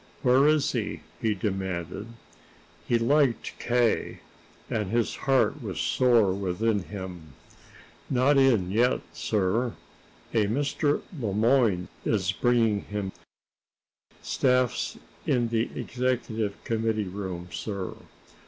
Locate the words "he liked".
2.87-3.53